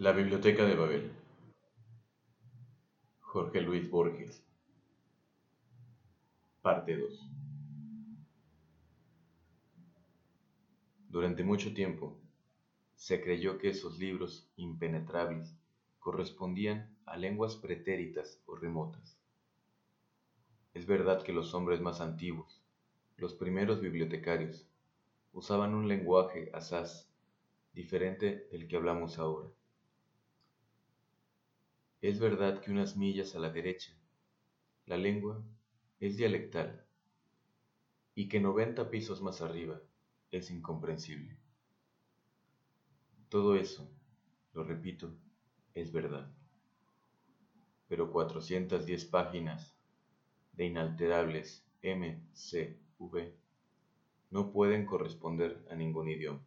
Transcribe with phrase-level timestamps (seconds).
[0.00, 1.10] La Biblioteca de Babel.
[3.18, 4.46] Jorge Luis Borges.
[6.62, 7.20] Parte 2.
[11.08, 12.16] Durante mucho tiempo
[12.94, 15.58] se creyó que esos libros impenetrables
[15.98, 19.18] correspondían a lenguas pretéritas o remotas.
[20.74, 22.62] Es verdad que los hombres más antiguos,
[23.16, 24.64] los primeros bibliotecarios,
[25.32, 27.10] usaban un lenguaje asaz
[27.72, 29.57] diferente del que hablamos ahora
[32.00, 33.92] es verdad que unas millas a la derecha,
[34.86, 35.42] la lengua
[35.98, 36.84] es dialectal
[38.14, 39.80] y que noventa pisos más arriba
[40.30, 41.36] es incomprensible.
[43.28, 43.90] Todo eso,
[44.54, 45.12] lo repito,
[45.74, 46.30] es verdad.
[47.88, 49.76] Pero 410 páginas
[50.52, 53.34] de inalterables MCV
[54.30, 56.44] no pueden corresponder a ningún idioma,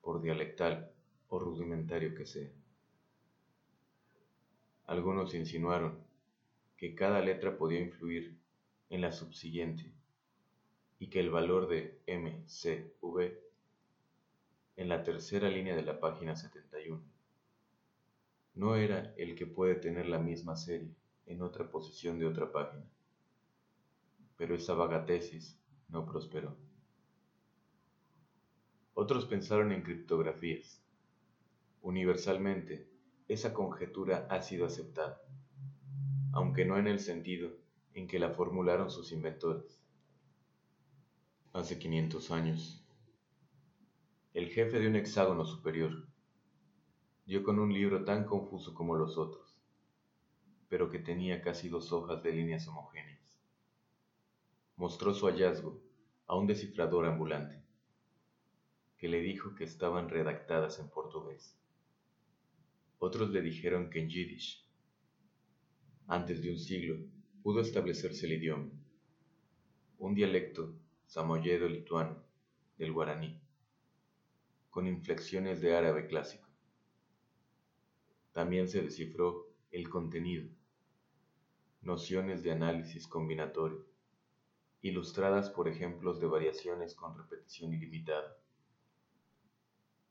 [0.00, 0.90] por dialectal
[1.28, 2.57] o rudimentario que sea.
[4.88, 5.98] Algunos insinuaron
[6.78, 8.38] que cada letra podía influir
[8.88, 9.92] en la subsiguiente
[10.98, 13.38] y que el valor de MCV
[14.76, 17.02] en la tercera línea de la página 71
[18.54, 20.94] no era el que puede tener la misma serie
[21.26, 22.88] en otra posición de otra página.
[24.38, 26.56] Pero esa vaga tesis no prosperó.
[28.94, 30.82] Otros pensaron en criptografías.
[31.82, 32.88] Universalmente,
[33.28, 35.20] esa conjetura ha sido aceptada,
[36.32, 37.50] aunque no en el sentido
[37.92, 39.82] en que la formularon sus inventores.
[41.52, 42.86] Hace 500 años,
[44.32, 46.08] el jefe de un hexágono superior
[47.26, 49.60] dio con un libro tan confuso como los otros,
[50.70, 53.36] pero que tenía casi dos hojas de líneas homogéneas.
[54.76, 55.82] Mostró su hallazgo
[56.26, 57.62] a un descifrador ambulante,
[58.96, 61.57] que le dijo que estaban redactadas en portugués.
[63.00, 64.66] Otros le dijeron que en yiddish.
[66.08, 66.96] Antes de un siglo
[67.44, 68.70] pudo establecerse el idioma,
[69.98, 70.74] un dialecto
[71.06, 72.20] samoyedo-lituano
[72.76, 73.40] del guaraní,
[74.70, 76.48] con inflexiones de árabe clásico.
[78.32, 80.48] También se descifró el contenido,
[81.82, 83.86] nociones de análisis combinatorio,
[84.82, 88.36] ilustradas por ejemplos de variaciones con repetición ilimitada.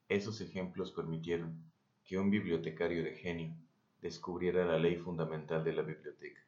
[0.07, 1.67] Esos ejemplos permitieron
[2.07, 3.53] que un bibliotecario de genio
[4.01, 6.41] descubriera la ley fundamental de la biblioteca.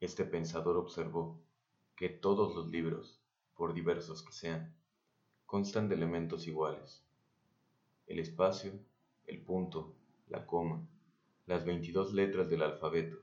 [0.00, 1.40] Este pensador observó
[1.94, 3.20] que todos los libros,
[3.54, 4.74] por diversos que sean,
[5.46, 7.04] constan de elementos iguales.
[8.08, 8.72] El espacio,
[9.28, 9.94] el punto,
[10.28, 10.84] la coma,
[11.46, 13.18] las 22 letras del alfabeto.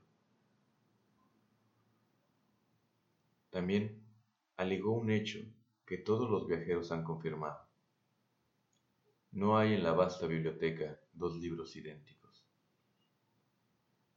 [3.50, 4.00] También
[4.56, 5.40] alegó un hecho
[5.84, 7.69] que todos los viajeros han confirmado.
[9.32, 12.44] No hay en la vasta biblioteca dos libros idénticos.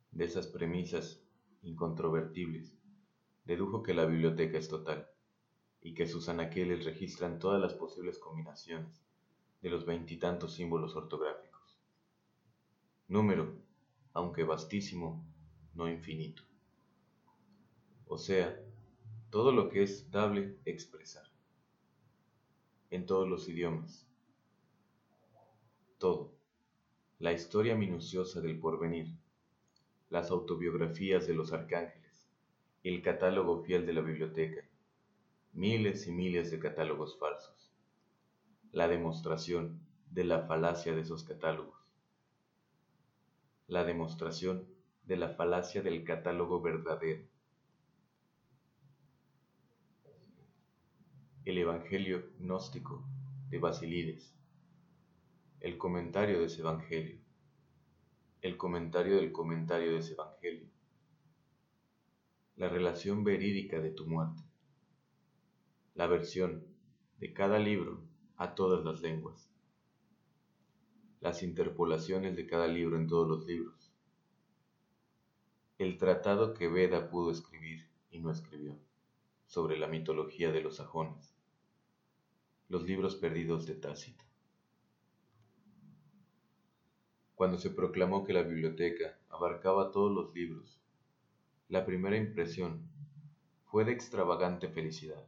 [0.09, 1.23] De esas premisas
[1.61, 2.79] incontrovertibles,
[3.45, 5.07] dedujo que la biblioteca es total
[5.81, 9.05] y que sus anaqueles registran todas las posibles combinaciones
[9.61, 11.79] de los veintitantos símbolos ortográficos.
[13.07, 13.55] Número,
[14.13, 15.23] aunque vastísimo,
[15.75, 16.41] no infinito.
[18.07, 18.59] O sea,
[19.29, 21.27] todo lo que es dable expresar.
[22.89, 24.09] En todos los idiomas,
[26.03, 26.35] todo,
[27.19, 29.07] la historia minuciosa del porvenir,
[30.09, 32.29] las autobiografías de los arcángeles,
[32.83, 34.67] el catálogo fiel de la biblioteca,
[35.53, 37.71] miles y miles de catálogos falsos,
[38.73, 39.79] la demostración
[40.11, 41.79] de la falacia de esos catálogos,
[43.67, 44.67] la demostración
[45.05, 47.23] de la falacia del catálogo verdadero.
[51.45, 53.05] El Evangelio gnóstico
[53.49, 54.42] de Basilides
[55.63, 57.21] el comentario de ese Evangelio,
[58.41, 60.67] el comentario del comentario de ese Evangelio,
[62.57, 64.43] la relación verídica de tu muerte,
[65.95, 66.65] la versión
[67.17, 68.03] de cada libro
[68.35, 69.49] a todas las lenguas,
[71.21, 73.93] las interpolaciones de cada libro en todos los libros,
[75.77, 78.77] el tratado que Veda pudo escribir y no escribió
[79.45, 81.33] sobre la mitología de los sajones,
[82.67, 84.25] los libros perdidos de Tácito.
[87.43, 90.79] Cuando se proclamó que la biblioteca abarcaba todos los libros,
[91.67, 92.89] la primera impresión
[93.65, 95.27] fue de extravagante felicidad.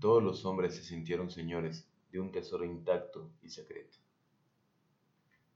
[0.00, 3.96] Todos los hombres se sintieron señores de un tesoro intacto y secreto.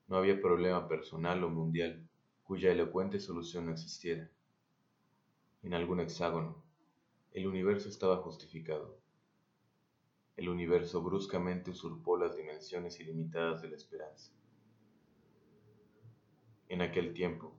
[0.07, 2.09] No había problema personal o mundial
[2.45, 4.31] cuya elocuente solución no existiera.
[5.65, 6.63] En algún hexágono,
[7.33, 8.97] el universo estaba justificado.
[10.37, 14.31] el universo bruscamente usurpó las dimensiones ilimitadas de la esperanza.
[16.73, 17.55] En aquel tiempo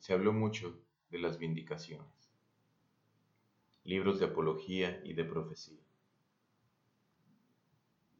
[0.00, 0.76] se habló mucho
[1.10, 2.32] de las vindicaciones,
[3.84, 5.78] libros de apología y de profecía,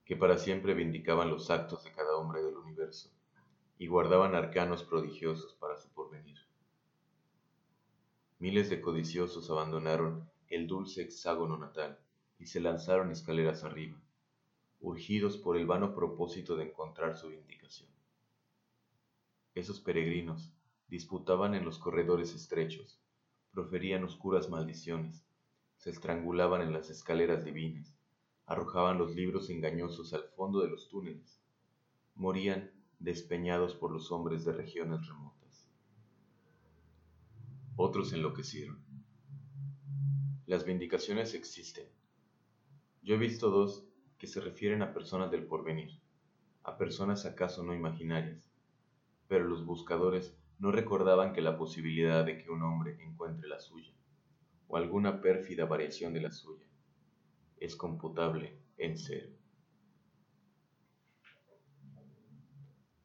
[0.05, 3.11] que para siempre vindicaban los actos de cada hombre del universo
[3.77, 6.39] y guardaban arcanos prodigiosos para su porvenir.
[8.39, 11.99] Miles de codiciosos abandonaron el dulce hexágono natal
[12.39, 14.01] y se lanzaron escaleras arriba,
[14.81, 17.96] urgidos por el vano propósito de encontrar su vindicación.
[19.57, 20.53] Esos peregrinos
[20.87, 23.01] disputaban en los corredores estrechos,
[23.53, 25.25] proferían oscuras maldiciones,
[25.79, 27.97] se estrangulaban en las escaleras divinas,
[28.45, 31.41] arrojaban los libros engañosos al fondo de los túneles,
[32.15, 35.71] morían despeñados por los hombres de regiones remotas.
[37.77, 38.79] Otros enloquecieron.
[40.45, 41.89] Las vindicaciones existen.
[43.03, 43.89] Yo he visto dos
[44.19, 45.99] que se refieren a personas del porvenir,
[46.63, 48.53] a personas acaso no imaginarias,
[49.29, 53.93] pero los buscadores no recordaban que la posibilidad de que un hombre encuentre la suya,
[54.69, 56.67] o alguna pérfida variación de la suya,
[57.59, 59.29] es computable en cero.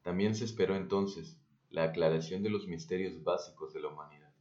[0.02, 1.38] También se esperó entonces
[1.70, 4.32] la aclaración de los misterios básicos de la humanidad,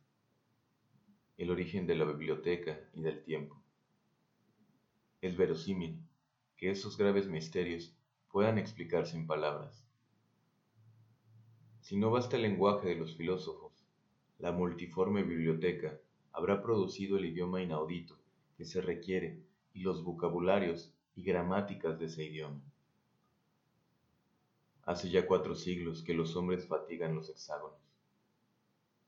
[1.37, 3.61] el origen de la biblioteca y del tiempo.
[5.21, 6.01] Es verosímil
[6.57, 7.95] que esos graves misterios
[8.29, 9.87] puedan explicarse en palabras.
[11.81, 13.73] Si no basta el lenguaje de los filósofos,
[14.37, 15.99] la multiforme biblioteca
[16.31, 18.19] habrá producido el idioma inaudito
[18.55, 19.41] que se requiere
[19.73, 22.61] y los vocabularios y gramáticas de ese idioma.
[24.83, 27.79] Hace ya cuatro siglos que los hombres fatigan los hexágonos.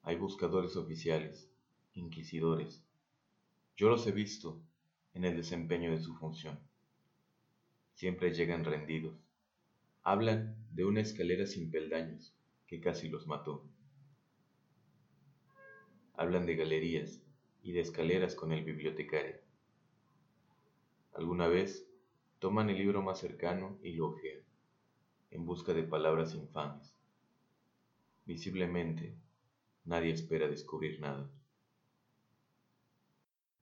[0.01, 1.49] Hay buscadores oficiales,
[1.93, 2.83] inquisidores.
[3.77, 4.59] Yo los he visto
[5.13, 6.59] en el desempeño de su función.
[7.93, 9.15] Siempre llegan rendidos.
[10.01, 12.33] Hablan de una escalera sin peldaños
[12.73, 13.63] que casi los mató.
[16.15, 17.21] Hablan de galerías
[17.61, 19.35] y de escaleras con el bibliotecario.
[21.13, 21.87] Alguna vez
[22.39, 24.39] toman el libro más cercano y lo ojean
[25.29, 26.95] en busca de palabras infames.
[28.25, 29.15] Visiblemente,
[29.85, 31.29] nadie espera descubrir nada.